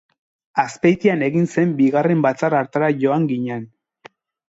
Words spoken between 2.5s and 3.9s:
hartara joan ginen.